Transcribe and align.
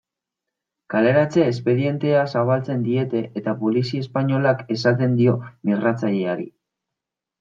Kaleratze 0.93 1.43
espedientea 1.49 2.23
zabaltzen 2.33 2.81
diete 2.87 3.21
eta 3.43 3.53
polizia 3.61 4.07
espainolak 4.07 4.65
esaten 4.77 5.15
dio 5.21 5.37
migratzaileari. 5.73 6.49